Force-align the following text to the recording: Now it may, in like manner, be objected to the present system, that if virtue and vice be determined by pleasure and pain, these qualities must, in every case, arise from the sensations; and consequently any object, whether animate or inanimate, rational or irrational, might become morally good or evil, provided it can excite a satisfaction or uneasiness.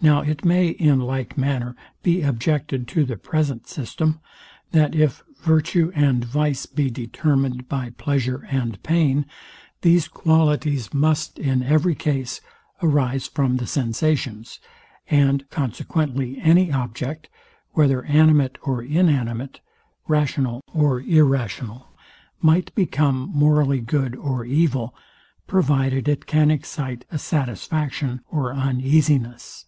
Now 0.00 0.22
it 0.22 0.44
may, 0.44 0.70
in 0.70 0.98
like 0.98 1.38
manner, 1.38 1.76
be 2.02 2.22
objected 2.22 2.88
to 2.88 3.04
the 3.04 3.16
present 3.16 3.68
system, 3.68 4.18
that 4.72 4.96
if 4.96 5.22
virtue 5.40 5.92
and 5.94 6.24
vice 6.24 6.66
be 6.66 6.90
determined 6.90 7.68
by 7.68 7.90
pleasure 7.90 8.44
and 8.50 8.82
pain, 8.82 9.26
these 9.82 10.08
qualities 10.08 10.92
must, 10.92 11.38
in 11.38 11.62
every 11.62 11.94
case, 11.94 12.40
arise 12.82 13.28
from 13.28 13.58
the 13.58 13.66
sensations; 13.68 14.58
and 15.08 15.48
consequently 15.50 16.36
any 16.40 16.72
object, 16.72 17.28
whether 17.70 18.02
animate 18.06 18.58
or 18.62 18.82
inanimate, 18.82 19.60
rational 20.08 20.62
or 20.74 21.00
irrational, 21.00 21.90
might 22.40 22.74
become 22.74 23.30
morally 23.32 23.80
good 23.80 24.16
or 24.16 24.44
evil, 24.44 24.96
provided 25.46 26.08
it 26.08 26.26
can 26.26 26.50
excite 26.50 27.04
a 27.12 27.18
satisfaction 27.18 28.20
or 28.32 28.52
uneasiness. 28.52 29.66